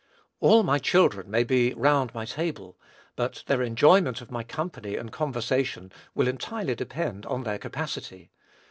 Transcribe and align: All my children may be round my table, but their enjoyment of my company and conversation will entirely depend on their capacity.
All 0.39 0.63
my 0.63 0.79
children 0.79 1.29
may 1.29 1.43
be 1.43 1.75
round 1.75 2.11
my 2.11 2.25
table, 2.25 2.75
but 3.15 3.43
their 3.45 3.61
enjoyment 3.61 4.19
of 4.19 4.31
my 4.31 4.41
company 4.41 4.95
and 4.95 5.11
conversation 5.13 5.91
will 6.15 6.27
entirely 6.27 6.73
depend 6.73 7.23
on 7.27 7.43
their 7.43 7.59
capacity. 7.59 8.31